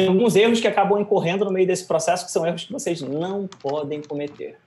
tem 0.00 0.08
alguns 0.08 0.36
erros 0.36 0.60
que 0.60 0.66
acabam 0.66 1.00
incorrendo 1.00 1.44
no 1.44 1.50
meio 1.50 1.66
desse 1.66 1.86
processo 1.86 2.24
que 2.24 2.32
são 2.32 2.46
erros 2.46 2.64
que 2.64 2.72
vocês 2.72 3.00
não 3.00 3.46
podem 3.46 4.00
cometer. 4.02 4.58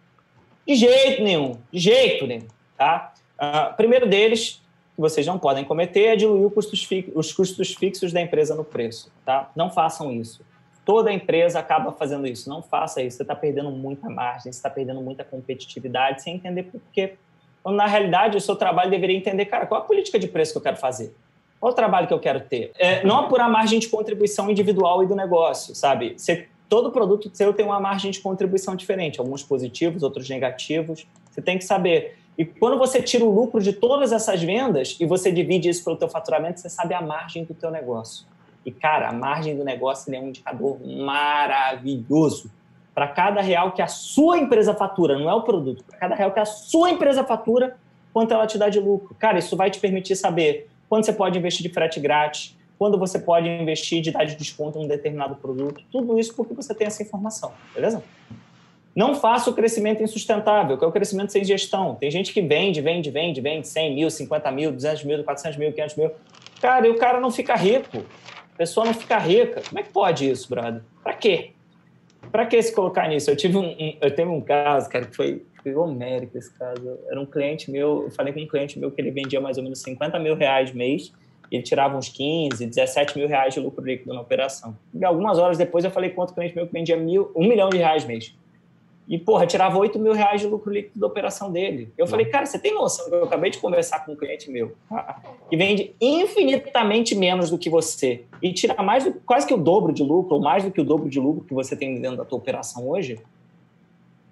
De 0.68 0.76
jeito 0.76 1.24
nenhum, 1.24 1.58
de 1.72 1.80
jeito 1.80 2.26
nenhum, 2.28 2.48
tá? 2.78 3.14
Uh, 3.36 3.76
primeiro 3.76 4.08
deles, 4.08 4.62
que 4.96 5.02
vocês 5.02 5.26
não 5.26 5.40
podem 5.40 5.66
cometer, 5.66 6.06
é 6.06 6.16
diluir 6.16 6.50
custos 6.52 6.88
os 7.16 7.34
custos 7.34 7.74
fixos 7.74 8.14
da 8.14 8.22
empresa 8.22 8.56
no 8.56 8.64
preço, 8.64 9.12
tá? 9.26 9.52
Não 9.56 9.70
façam 9.70 10.12
isso. 10.12 10.42
Toda 10.86 11.12
empresa 11.12 11.60
acaba 11.60 11.92
fazendo 11.92 12.28
isso. 12.28 12.50
Não 12.50 12.62
faça 12.62 13.02
isso. 13.02 13.18
Você 13.18 13.24
está 13.24 13.36
perdendo 13.36 13.72
muita 13.72 14.10
margem, 14.10 14.52
você 14.52 14.58
está 14.58 14.70
perdendo 14.70 15.02
muita 15.02 15.24
competitividade 15.24 16.22
sem 16.22 16.36
entender 16.36 16.64
por 16.64 16.82
quê. 16.92 17.16
Quando, 17.64 17.78
na 17.78 17.88
realidade, 17.88 18.38
o 18.38 18.42
seu 18.42 18.56
trabalho 18.56 18.92
deveria 18.92 19.16
entender, 19.16 19.46
cara, 19.46 19.66
qual 19.66 19.82
a 19.82 19.86
política 19.86 20.20
de 20.20 20.28
preço 20.28 20.52
que 20.52 20.58
eu 20.58 20.62
quero 20.62 20.76
fazer? 20.76 21.16
Qual 21.64 21.72
o 21.72 21.76
trabalho 21.78 22.08
que 22.08 22.14
eu 22.14 22.20
quero 22.20 22.42
ter? 22.42 22.74
É, 22.78 23.06
não 23.06 23.20
apurar 23.20 23.50
margem 23.50 23.80
de 23.80 23.88
contribuição 23.88 24.52
individual 24.52 25.02
e 25.02 25.08
do 25.08 25.16
negócio, 25.16 25.74
sabe? 25.74 26.14
Você, 26.18 26.50
todo 26.68 26.92
produto 26.92 27.32
seu 27.34 27.54
tem 27.54 27.66
uma 27.66 27.80
margem 27.80 28.12
de 28.12 28.20
contribuição 28.20 28.76
diferente, 28.76 29.18
alguns 29.18 29.42
positivos, 29.42 30.04
outros 30.04 30.30
negativos. 30.30 31.08
Você 31.32 31.42
tem 31.42 31.58
que 31.58 31.64
saber. 31.64 32.18
E 32.38 32.44
quando 32.44 32.78
você 32.78 33.02
tira 33.02 33.24
o 33.24 33.34
lucro 33.34 33.62
de 33.62 33.72
todas 33.72 34.12
essas 34.12 34.44
vendas 34.44 34.98
e 35.00 35.06
você 35.06 35.32
divide 35.32 35.70
isso 35.70 35.86
pelo 35.86 35.96
teu 35.96 36.10
faturamento, 36.10 36.60
você 36.60 36.68
sabe 36.68 36.94
a 36.94 37.02
margem 37.02 37.46
do 37.46 37.54
teu 37.54 37.72
negócio. 37.72 38.26
E, 38.66 38.70
cara, 38.70 39.08
a 39.08 39.14
margem 39.14 39.56
do 39.56 39.64
negócio 39.64 40.14
é 40.14 40.20
um 40.20 40.28
indicador 40.28 40.78
maravilhoso. 40.86 42.52
Para 42.94 43.08
cada 43.08 43.40
real 43.40 43.72
que 43.72 43.82
a 43.82 43.88
sua 43.88 44.38
empresa 44.38 44.74
fatura, 44.74 45.18
não 45.18 45.30
é 45.30 45.34
o 45.34 45.44
produto, 45.44 45.82
para 45.86 45.98
cada 45.98 46.14
real 46.14 46.34
que 46.34 46.42
a 46.42 46.46
sua 46.46 46.92
empresa 46.92 47.24
fatura, 47.24 47.78
quanto 48.12 48.34
ela 48.34 48.46
te 48.46 48.58
dá 48.58 48.68
de 48.68 48.82
lucro. 48.82 49.16
Cara, 49.18 49.40
isso 49.40 49.56
vai 49.56 49.72
te 49.72 49.80
permitir 49.80 50.18
saber 50.18 50.68
quando 50.90 51.06
você 51.06 51.14
pode 51.14 51.38
investir 51.38 51.64
de 51.64 51.74
frete 51.74 52.00
grátis, 52.00 52.56
quando 52.78 52.98
você 52.98 53.20
pode 53.20 53.48
investir 53.48 54.02
de 54.02 54.12
dar 54.12 54.26
de 54.26 54.36
desconto 54.36 54.78
em 54.78 54.86
um 54.86 54.88
determinado 54.88 55.36
produto. 55.36 55.82
Tudo 55.92 56.20
isso 56.20 56.36
porque 56.36 56.54
você 56.54 56.74
tem 56.74 56.88
essa 56.88 57.02
informação, 57.02 57.54
beleza? 57.74 58.04
Não 58.96 59.16
faça 59.16 59.50
o 59.50 59.54
crescimento 59.54 60.04
insustentável, 60.04 60.78
que 60.78 60.84
é 60.84 60.88
o 60.88 60.92
crescimento 60.92 61.32
sem 61.32 61.44
gestão. 61.44 61.96
Tem 61.96 62.12
gente 62.12 62.32
que 62.32 62.42
vende, 62.42 62.80
vende, 62.80 63.10
vende, 63.10 63.42
vende 63.42 63.68
100 63.68 63.96
mil, 63.96 64.10
50 64.10 64.52
mil, 64.52 64.72
200 64.72 65.04
mil, 65.04 65.24
400 65.24 65.58
mil, 65.58 65.72
500 65.74 65.96
mil. 65.96 66.12
Cara, 66.62 66.88
e 66.88 66.92
o 66.92 66.98
cara 66.98 67.20
não 67.20 67.32
fica 67.32 67.56
rico. 67.56 68.06
A 68.54 68.58
pessoa 68.58 68.86
não 68.86 68.94
fica 68.94 69.18
rica. 69.18 69.64
Como 69.68 69.80
é 69.80 69.84
que 69.84 69.90
pode 69.90 70.30
isso, 70.30 70.48
brother? 70.48 70.82
Para 71.04 71.14
quê? 71.14 71.53
Para 72.34 72.48
que 72.48 72.60
se 72.64 72.74
colocar 72.74 73.08
nisso? 73.08 73.30
Eu 73.30 73.36
tive 73.36 73.58
um, 73.58 73.70
um, 73.74 73.96
eu 74.02 74.10
teve 74.10 74.28
um 74.28 74.42
caso, 74.42 74.90
cara, 74.90 75.06
que 75.06 75.16
foi, 75.16 75.46
foi 75.62 75.76
homérico 75.76 76.36
esse 76.36 76.52
caso. 76.58 76.98
Era 77.08 77.22
um 77.22 77.28
cliente 77.28 77.70
meu, 77.70 78.06
eu 78.06 78.12
falei 78.12 78.34
com 78.34 78.40
um 78.40 78.48
cliente 78.48 78.80
meu 78.80 78.90
que 78.90 79.00
ele 79.00 79.12
vendia 79.12 79.40
mais 79.40 79.58
ou 79.60 79.64
menos 79.64 79.84
50 79.84 80.18
mil 80.18 80.36
reais 80.36 80.72
mês, 80.72 81.14
ele 81.52 81.62
tirava 81.62 81.96
uns 81.96 82.10
15, 82.10 82.66
17 82.66 83.20
mil 83.20 83.28
reais 83.28 83.54
de 83.54 83.60
lucro 83.60 83.86
líquido 83.86 84.12
na 84.16 84.22
operação. 84.22 84.76
E 84.96 85.06
algumas 85.06 85.38
horas 85.38 85.60
depois 85.60 85.86
eu 85.86 85.92
falei 85.92 86.10
com 86.10 86.22
outro 86.22 86.34
cliente 86.34 86.56
meu 86.56 86.66
que 86.66 86.74
vendia 86.74 86.98
mil, 86.98 87.32
um 87.36 87.48
milhão 87.48 87.70
de 87.70 87.78
reais 87.78 88.04
mês. 88.04 88.34
E, 89.08 89.18
porra, 89.18 89.46
tirava 89.46 89.78
8 89.78 90.00
mil 90.00 90.14
reais 90.14 90.40
de 90.40 90.48
lucro 90.48 90.72
líquido 90.72 91.00
da 91.00 91.08
operação 91.08 91.52
dele. 91.52 91.92
Eu 91.98 92.08
falei, 92.08 92.26
cara, 92.26 92.46
você 92.46 92.58
tem 92.58 92.74
noção 92.74 93.10
que 93.10 93.16
eu 93.16 93.26
acabei 93.26 93.52
de 93.52 93.58
conversar 93.58 94.06
com 94.06 94.14
um 94.14 94.16
cliente 94.16 94.50
meu 94.50 94.76
tá? 94.90 95.22
que 95.50 95.58
vende 95.58 95.94
infinitamente 96.00 97.14
menos 97.14 97.50
do 97.50 97.58
que 97.58 97.70
você 97.70 98.24
e 98.42 98.54
tira 98.54 98.82
mais 98.82 99.04
do, 99.04 99.14
quase 99.26 99.46
que 99.46 99.54
o 99.54 99.58
dobro 99.58 99.92
de 99.92 100.04
lucro, 100.04 100.36
ou 100.36 100.42
mais 100.42 100.64
do 100.64 100.72
que 100.72 100.80
o 100.80 100.86
dobro 100.86 101.10
de 101.10 101.20
lucro 101.20 101.44
que 101.44 101.54
você 101.54 101.76
tem 101.76 102.00
dentro 102.00 102.18
da 102.18 102.26
tua 102.26 102.38
operação 102.38 102.88
hoje? 102.88 103.20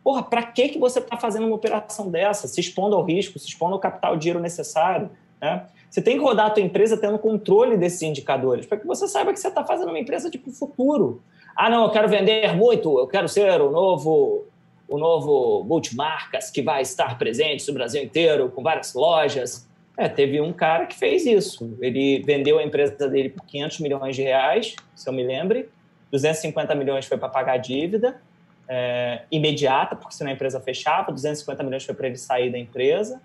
Porra, 0.04 0.24
para 0.24 0.44
que, 0.44 0.70
que 0.70 0.80
você 0.80 1.00
está 1.00 1.18
fazendo 1.18 1.46
uma 1.46 1.56
operação 1.56 2.10
dessa? 2.10 2.48
Se 2.48 2.60
expondo 2.60 2.96
ao 2.96 3.04
risco, 3.04 3.38
se 3.38 3.48
expondo 3.48 3.74
ao 3.74 3.80
capital, 3.80 4.16
dinheiro 4.16 4.40
necessário, 4.40 5.12
né? 5.40 5.68
Você 5.90 6.02
tem 6.02 6.18
que 6.18 6.24
rodar 6.24 6.46
a 6.46 6.50
tua 6.50 6.64
empresa 6.64 6.96
tendo 6.96 7.20
controle 7.20 7.76
desses 7.76 8.02
indicadores, 8.02 8.66
para 8.66 8.78
que 8.78 8.88
você 8.88 9.10
saiba 9.10 9.34
que 9.34 9.40
você 9.40 9.50
está 9.50 9.66
fazendo 9.66 9.90
uma 9.90 10.00
empresa 10.00 10.30
de 10.30 10.38
tipo, 10.38 10.50
futuro. 10.50 11.22
Ah, 11.54 11.70
não, 11.70 11.84
eu 11.84 11.90
quero 11.90 12.08
vender 12.08 12.56
muito, 12.56 12.98
eu 12.98 13.08
quero 13.08 13.28
ser 13.28 13.60
o 13.60 13.70
novo 13.70 14.46
o 14.92 14.98
novo 14.98 15.64
multimarcas 15.64 16.52
que 16.52 16.62
vai 16.62 16.82
estar 16.82 17.18
presente 17.18 17.66
no 17.68 17.74
Brasil 17.74 18.04
inteiro, 18.04 18.50
com 18.50 18.62
várias 18.62 18.94
lojas. 18.94 19.68
É, 19.98 20.10
teve 20.10 20.42
um 20.42 20.52
cara 20.52 20.86
que 20.86 20.96
fez 20.96 21.26
isso. 21.26 21.78
Ele 21.82 22.22
vendeu 22.26 22.60
a 22.60 22.64
empresa 22.64 23.08
dele 23.08 23.30
por 23.30 23.46
500 23.46 23.80
milhões 23.80 24.16
de 24.16 24.22
reais, 24.22 24.76
se 24.94 25.08
eu 25.08 25.14
me 25.14 25.24
lembre. 25.24 25.70
250 26.12 26.76
milhões 26.76 27.06
foi 27.06 27.18
para 27.18 27.30
pagar 27.30 27.54
a 27.54 27.58
dívida 27.58 28.22
é, 28.68 29.24
imediata, 29.32 29.96
porque 29.96 30.14
senão 30.14 30.30
a 30.30 30.34
empresa 30.34 30.60
fechava. 30.60 31.12
250 31.12 31.64
milhões 31.64 31.86
foi 31.86 31.96
para 31.96 32.08
ele 32.08 32.18
sair 32.18 32.50
da 32.50 32.58
empresa, 32.58 33.22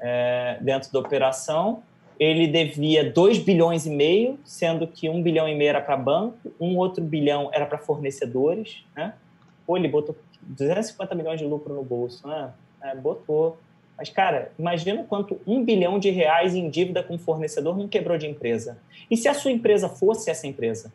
é, 0.00 0.56
dentro 0.60 0.90
da 0.90 0.98
operação. 0.98 1.82
Ele 2.18 2.46
devia 2.46 3.10
2 3.10 3.38
bilhões 3.38 3.84
e 3.86 3.90
meio, 3.90 4.38
sendo 4.44 4.86
que 4.86 5.08
1 5.08 5.22
bilhão 5.22 5.48
e 5.48 5.54
meio 5.54 5.70
era 5.70 5.80
para 5.80 5.96
banco, 5.96 6.52
um 6.60 6.76
outro 6.76 7.02
bilhão 7.02 7.50
era 7.52 7.64
para 7.64 7.78
fornecedores. 7.78 8.84
Né? 8.94 9.14
Pô, 9.66 9.76
ele 9.76 9.88
botou 9.88 10.16
250 10.42 11.14
milhões 11.14 11.38
de 11.38 11.46
lucro 11.46 11.74
no 11.74 11.84
bolso, 11.84 12.26
né? 12.26 12.52
É, 12.82 12.94
botou. 12.94 13.58
Mas, 13.96 14.08
cara, 14.08 14.50
imagina 14.58 15.04
quanto 15.04 15.38
um 15.46 15.62
bilhão 15.62 15.98
de 15.98 16.10
reais 16.10 16.54
em 16.54 16.70
dívida 16.70 17.02
com 17.02 17.18
fornecedor 17.18 17.76
não 17.76 17.86
quebrou 17.86 18.16
de 18.16 18.26
empresa. 18.26 18.78
E 19.10 19.16
se 19.16 19.28
a 19.28 19.34
sua 19.34 19.50
empresa 19.50 19.88
fosse 19.88 20.30
essa 20.30 20.46
empresa? 20.46 20.90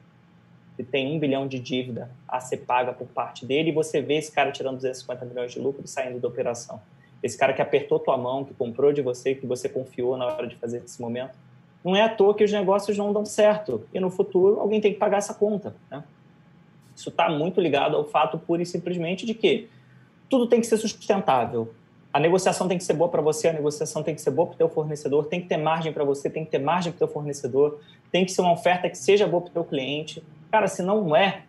Que 0.75 0.83
tem 0.83 1.15
um 1.15 1.19
bilhão 1.19 1.47
de 1.47 1.59
dívida 1.59 2.09
a 2.27 2.39
ser 2.39 2.57
paga 2.57 2.91
por 2.91 3.07
parte 3.07 3.45
dele 3.45 3.69
e 3.69 3.71
você 3.71 4.01
vê 4.01 4.15
esse 4.15 4.31
cara 4.31 4.51
tirando 4.51 4.77
250 4.77 5.23
milhões 5.23 5.51
de 5.51 5.59
lucro 5.59 5.83
e 5.85 5.87
saindo 5.87 6.19
da 6.19 6.27
operação. 6.27 6.81
Esse 7.21 7.37
cara 7.37 7.53
que 7.53 7.61
apertou 7.61 7.99
tua 7.99 8.17
mão, 8.17 8.43
que 8.43 8.53
comprou 8.53 8.91
de 8.91 9.01
você, 9.01 9.35
que 9.35 9.45
você 9.45 9.69
confiou 9.69 10.17
na 10.17 10.25
hora 10.25 10.47
de 10.47 10.55
fazer 10.55 10.81
esse 10.83 10.99
momento. 10.99 11.35
Não 11.83 11.95
é 11.95 12.01
à 12.01 12.09
toa 12.09 12.33
que 12.33 12.43
os 12.43 12.51
negócios 12.51 12.97
não 12.97 13.13
dão 13.13 13.23
certo. 13.23 13.87
E 13.93 13.99
no 13.99 14.09
futuro 14.09 14.59
alguém 14.59 14.81
tem 14.81 14.91
que 14.91 14.97
pagar 14.97 15.17
essa 15.17 15.33
conta. 15.35 15.75
Né? 15.91 16.03
Isso 16.95 17.09
está 17.09 17.29
muito 17.29 17.59
ligado 17.59 17.95
ao 17.95 18.05
fato 18.05 18.37
pura 18.37 18.61
e 18.61 18.65
simplesmente 18.65 19.25
de 19.25 19.33
que 19.33 19.69
tudo 20.29 20.47
tem 20.47 20.61
que 20.61 20.67
ser 20.67 20.77
sustentável. 20.77 21.73
A 22.13 22.19
negociação 22.19 22.67
tem 22.67 22.77
que 22.77 22.83
ser 22.83 22.93
boa 22.93 23.09
para 23.09 23.21
você, 23.21 23.49
a 23.49 23.53
negociação 23.53 24.01
tem 24.01 24.15
que 24.15 24.21
ser 24.21 24.31
boa 24.31 24.47
para 24.47 24.55
o 24.55 24.57
teu 24.57 24.69
fornecedor, 24.69 25.25
tem 25.25 25.41
que 25.41 25.47
ter 25.47 25.57
margem 25.57 25.91
para 25.91 26.03
você, 26.05 26.29
tem 26.29 26.45
que 26.45 26.51
ter 26.51 26.59
margem 26.59 26.93
para 26.93 26.97
o 26.97 26.99
teu 26.99 27.13
fornecedor, 27.13 27.79
tem 28.09 28.23
que 28.23 28.31
ser 28.31 28.41
uma 28.41 28.53
oferta 28.53 28.89
que 28.89 28.97
seja 28.97 29.27
boa 29.27 29.41
para 29.41 29.49
o 29.49 29.53
teu 29.53 29.63
cliente. 29.65 30.23
Cara, 30.49 30.69
se 30.69 30.81
não 30.81 31.13
é, 31.13 31.41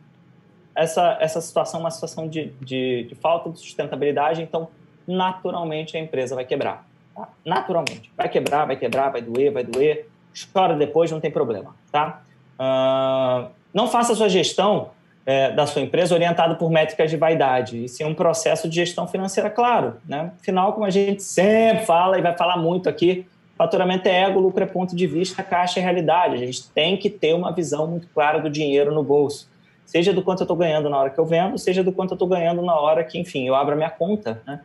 essa, 0.74 1.16
essa 1.20 1.40
situação 1.40 1.78
é 1.78 1.84
uma 1.84 1.90
situação 1.92 2.28
de, 2.28 2.46
de, 2.60 3.04
de 3.04 3.14
falta 3.14 3.48
de 3.48 3.60
sustentabilidade, 3.60 4.42
então 4.42 4.68
naturalmente 5.06 5.96
a 5.96 6.00
empresa 6.00 6.34
vai 6.34 6.44
quebrar. 6.44 6.84
Tá? 7.14 7.28
Naturalmente. 7.44 8.10
Vai 8.16 8.28
quebrar, 8.28 8.66
vai 8.66 8.76
quebrar, 8.76 9.10
vai 9.10 9.22
doer, 9.22 9.52
vai 9.52 9.62
doer. 9.62 10.08
Chora 10.52 10.74
depois, 10.74 11.10
não 11.12 11.20
tem 11.20 11.30
problema. 11.30 11.76
Tá? 11.92 12.22
Uh, 12.58 13.50
não 13.72 13.86
faça 13.86 14.14
sua 14.14 14.28
gestão 14.28 14.90
é, 15.26 15.50
da 15.50 15.66
sua 15.66 15.82
empresa 15.82 16.14
orientado 16.14 16.54
por 16.54 16.70
métricas 16.70 17.10
de 17.10 17.16
vaidade, 17.16 17.84
e 17.84 17.88
sim 17.88 18.04
um 18.04 18.14
processo 18.14 18.68
de 18.68 18.76
gestão 18.76 19.08
financeira 19.08 19.50
claro. 19.50 19.96
Né? 20.08 20.30
Afinal, 20.40 20.72
como 20.72 20.86
a 20.86 20.90
gente 20.90 21.22
sempre 21.22 21.84
fala 21.84 22.16
e 22.16 22.22
vai 22.22 22.36
falar 22.36 22.56
muito 22.56 22.88
aqui, 22.88 23.26
faturamento 23.58 24.08
é 24.08 24.22
ego, 24.22 24.38
lucro 24.38 24.62
é 24.62 24.66
ponto 24.66 24.94
de 24.94 25.06
vista, 25.06 25.42
caixa 25.42 25.80
é 25.80 25.82
realidade. 25.82 26.34
A 26.34 26.38
gente 26.38 26.70
tem 26.70 26.96
que 26.96 27.10
ter 27.10 27.34
uma 27.34 27.52
visão 27.52 27.88
muito 27.88 28.06
clara 28.14 28.38
do 28.38 28.48
dinheiro 28.48 28.94
no 28.94 29.02
bolso. 29.02 29.48
Seja 29.84 30.12
do 30.12 30.22
quanto 30.22 30.40
eu 30.40 30.44
estou 30.44 30.56
ganhando 30.56 30.88
na 30.88 30.96
hora 30.96 31.10
que 31.10 31.18
eu 31.18 31.26
vendo, 31.26 31.58
seja 31.58 31.82
do 31.82 31.92
quanto 31.92 32.12
eu 32.12 32.16
estou 32.16 32.28
ganhando 32.28 32.62
na 32.62 32.78
hora 32.78 33.02
que, 33.02 33.18
enfim, 33.18 33.48
eu 33.48 33.54
abro 33.54 33.74
a 33.74 33.76
minha 33.76 33.90
conta. 33.90 34.42
Né? 34.46 34.60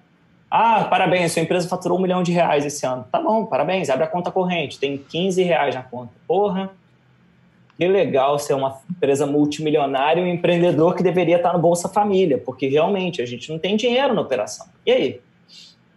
Ah, 0.49 0.83
parabéns, 0.83 1.31
sua 1.31 1.41
empresa 1.41 1.67
faturou 1.67 1.97
um 1.97 2.01
milhão 2.01 2.22
de 2.22 2.31
reais 2.31 2.66
esse 2.66 2.85
ano. 2.85 3.05
Tá 3.11 3.19
bom, 3.19 3.45
parabéns, 3.45 3.89
abre 3.89 4.03
a 4.03 4.07
conta 4.07 4.29
corrente, 4.29 4.78
tem 4.78 4.97
15 4.97 5.41
reais 5.41 5.73
na 5.73 5.81
conta. 5.81 6.11
Porra, 6.28 6.72
que 7.81 7.87
legal 7.87 8.37
ser 8.37 8.53
uma 8.53 8.79
empresa 8.91 9.25
multimilionária 9.25 10.21
e 10.21 10.23
um 10.23 10.27
empreendedor 10.27 10.95
que 10.95 11.01
deveria 11.01 11.37
estar 11.37 11.51
no 11.51 11.57
Bolsa 11.57 11.89
Família, 11.89 12.37
porque 12.37 12.67
realmente 12.67 13.23
a 13.23 13.25
gente 13.25 13.49
não 13.49 13.57
tem 13.57 13.75
dinheiro 13.75 14.13
na 14.13 14.21
operação. 14.21 14.67
E 14.85 14.91
aí? 14.91 15.21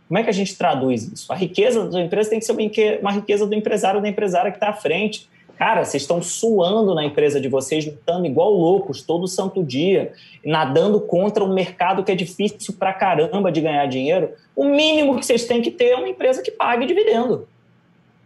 Como 0.08 0.16
é 0.16 0.22
que 0.22 0.30
a 0.30 0.32
gente 0.32 0.56
traduz 0.56 1.02
isso? 1.12 1.30
A 1.30 1.36
riqueza 1.36 1.86
da 1.86 2.00
empresa 2.00 2.30
tem 2.30 2.38
que 2.38 2.46
ser 2.46 3.00
uma 3.02 3.12
riqueza 3.12 3.46
do 3.46 3.54
empresário 3.54 4.00
da 4.00 4.08
empresária 4.08 4.50
que 4.50 4.56
está 4.56 4.70
à 4.70 4.72
frente. 4.72 5.28
Cara, 5.58 5.84
vocês 5.84 6.04
estão 6.04 6.22
suando 6.22 6.94
na 6.94 7.04
empresa 7.04 7.38
de 7.38 7.50
vocês, 7.50 7.84
lutando 7.84 8.24
igual 8.24 8.50
loucos 8.50 9.02
todo 9.02 9.28
santo 9.28 9.62
dia, 9.62 10.14
nadando 10.42 10.98
contra 10.98 11.44
um 11.44 11.52
mercado 11.52 12.02
que 12.02 12.10
é 12.10 12.14
difícil 12.14 12.76
pra 12.78 12.94
caramba 12.94 13.52
de 13.52 13.60
ganhar 13.60 13.84
dinheiro. 13.84 14.30
O 14.56 14.64
mínimo 14.64 15.18
que 15.18 15.26
vocês 15.26 15.44
têm 15.44 15.60
que 15.60 15.70
ter 15.70 15.90
é 15.90 15.96
uma 15.96 16.08
empresa 16.08 16.40
que 16.40 16.50
pague 16.50 16.86
dividendo. 16.86 17.46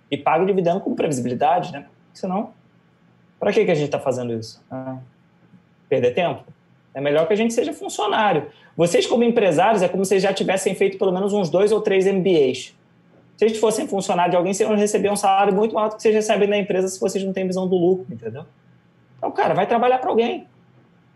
E 0.08 0.16
pague 0.16 0.46
dividendo 0.46 0.78
com 0.78 0.94
previsibilidade, 0.94 1.72
né? 1.72 1.86
Senão 2.14 2.56
para 3.38 3.52
que, 3.52 3.64
que 3.64 3.70
a 3.70 3.74
gente 3.74 3.86
está 3.86 3.98
fazendo 3.98 4.32
isso? 4.32 4.62
Ah, 4.70 4.98
perder 5.88 6.12
tempo? 6.14 6.44
É 6.94 7.00
melhor 7.00 7.26
que 7.26 7.32
a 7.32 7.36
gente 7.36 7.54
seja 7.54 7.72
funcionário. 7.72 8.46
Vocês, 8.76 9.06
como 9.06 9.22
empresários, 9.24 9.82
é 9.82 9.88
como 9.88 10.04
se 10.04 10.18
já 10.18 10.32
tivessem 10.32 10.74
feito 10.74 10.98
pelo 10.98 11.12
menos 11.12 11.32
uns 11.32 11.48
dois 11.48 11.72
ou 11.72 11.80
três 11.80 12.06
MBAs. 12.06 12.76
Se 13.36 13.44
eles 13.44 13.58
fossem 13.58 13.86
funcionário 13.86 14.32
de 14.32 14.36
alguém, 14.36 14.52
vocês 14.52 14.68
iam 14.68 14.76
receber 14.76 15.10
um 15.10 15.16
salário 15.16 15.54
muito 15.54 15.74
maior 15.74 15.90
do 15.90 15.96
que 15.96 16.02
vocês 16.02 16.14
recebem 16.14 16.48
na 16.48 16.58
empresa 16.58 16.88
se 16.88 16.98
vocês 16.98 17.22
não 17.22 17.32
têm 17.32 17.46
visão 17.46 17.68
do 17.68 17.76
lucro, 17.76 18.12
entendeu? 18.12 18.44
Então, 19.16 19.30
cara, 19.30 19.54
vai 19.54 19.66
trabalhar 19.66 19.98
para 19.98 20.10
alguém. 20.10 20.46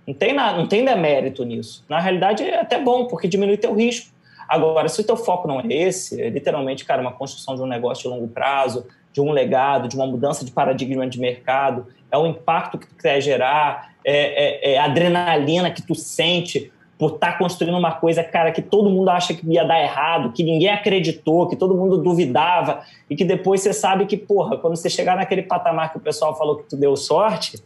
Não 0.06 0.14
tem, 0.14 0.32
nada, 0.32 0.58
não 0.58 0.66
tem 0.68 0.84
demérito 0.84 1.44
nisso. 1.44 1.84
Na 1.88 1.98
realidade, 1.98 2.44
é 2.44 2.60
até 2.60 2.80
bom, 2.80 3.06
porque 3.06 3.26
diminui 3.26 3.56
teu 3.56 3.74
risco. 3.74 4.12
Agora, 4.48 4.88
se 4.88 5.00
o 5.00 5.04
teu 5.04 5.16
foco 5.16 5.48
não 5.48 5.60
é 5.60 5.66
esse, 5.68 6.20
é 6.20 6.28
literalmente, 6.28 6.84
cara, 6.84 7.00
uma 7.00 7.12
construção 7.12 7.54
de 7.56 7.62
um 7.62 7.66
negócio 7.66 8.02
de 8.02 8.08
longo 8.08 8.28
prazo, 8.28 8.86
de 9.12 9.20
um 9.20 9.30
legado, 9.30 9.88
de 9.88 9.96
uma 9.96 10.06
mudança 10.06 10.44
de 10.44 10.50
paradigma 10.50 11.06
de 11.06 11.20
mercado, 11.20 11.86
é 12.10 12.16
o 12.16 12.26
impacto 12.26 12.78
que 12.78 12.86
tu 12.86 12.94
quer 12.96 13.20
gerar, 13.20 13.92
é, 14.04 14.70
é, 14.70 14.74
é 14.74 14.78
a 14.78 14.84
adrenalina 14.84 15.70
que 15.70 15.82
tu 15.82 15.94
sente 15.94 16.72
por 16.98 17.14
estar 17.14 17.32
tá 17.32 17.38
construindo 17.38 17.76
uma 17.76 17.92
coisa, 17.92 18.22
cara, 18.22 18.52
que 18.52 18.62
todo 18.62 18.88
mundo 18.88 19.10
acha 19.10 19.34
que 19.34 19.44
ia 19.52 19.64
dar 19.64 19.82
errado, 19.82 20.32
que 20.32 20.44
ninguém 20.44 20.68
acreditou, 20.68 21.48
que 21.48 21.56
todo 21.56 21.74
mundo 21.74 21.98
duvidava, 21.98 22.82
e 23.10 23.16
que 23.16 23.24
depois 23.24 23.60
você 23.60 23.72
sabe 23.72 24.06
que, 24.06 24.16
porra, 24.16 24.56
quando 24.56 24.76
você 24.76 24.88
chegar 24.88 25.16
naquele 25.16 25.42
patamar 25.42 25.90
que 25.90 25.98
o 25.98 26.00
pessoal 26.00 26.36
falou 26.38 26.58
que 26.58 26.68
tu 26.68 26.76
deu 26.76 26.96
sorte, 26.96 27.60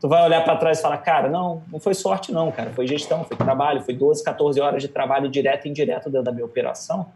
tu 0.00 0.08
vai 0.08 0.24
olhar 0.24 0.44
para 0.44 0.54
trás 0.56 0.78
e 0.78 0.82
falar, 0.82 0.98
cara, 0.98 1.28
não, 1.28 1.64
não 1.72 1.80
foi 1.80 1.94
sorte 1.94 2.30
não, 2.30 2.52
cara, 2.52 2.70
foi 2.70 2.86
gestão, 2.86 3.24
foi 3.24 3.36
trabalho, 3.36 3.82
foi 3.82 3.92
12, 3.92 4.22
14 4.22 4.60
horas 4.60 4.80
de 4.80 4.88
trabalho 4.88 5.28
direto 5.28 5.66
e 5.66 5.70
indireto 5.70 6.08
dentro 6.08 6.24
da 6.24 6.30
minha 6.30 6.44
operação, 6.44 7.06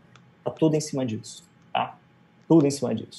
tá 0.42 0.50
tudo 0.50 0.74
em 0.74 0.80
cima 0.80 1.06
disso, 1.06 1.44
tá? 1.72 1.94
Tudo 2.48 2.66
em 2.66 2.70
cima 2.70 2.92
disso. 2.92 3.18